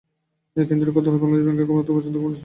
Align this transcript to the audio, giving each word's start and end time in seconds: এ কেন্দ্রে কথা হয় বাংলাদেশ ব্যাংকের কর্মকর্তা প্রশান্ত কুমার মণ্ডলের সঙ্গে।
এ 0.59 0.61
কেন্দ্রে 0.69 0.91
কথা 0.97 1.09
হয় 1.11 1.21
বাংলাদেশ 1.23 1.43
ব্যাংকের 1.45 1.65
কর্মকর্তা 1.67 1.93
প্রশান্ত 1.95 2.15
কুমার 2.15 2.25
মণ্ডলের 2.25 2.35
সঙ্গে। 2.35 2.39